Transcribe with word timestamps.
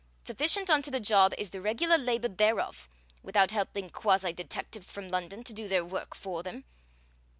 Sufficient 0.25 0.67
unto 0.71 0.89
the 0.89 0.99
job 0.99 1.31
is 1.37 1.51
the 1.51 1.61
regular 1.61 1.95
labor 1.95 2.27
thereof, 2.27 2.89
without 3.21 3.51
helping 3.51 3.91
quasi 3.91 4.33
detectives 4.33 4.89
from 4.91 5.09
London 5.09 5.43
to 5.43 5.53
do 5.53 5.67
their 5.67 5.85
work 5.85 6.15
for 6.15 6.41
them. 6.41 6.63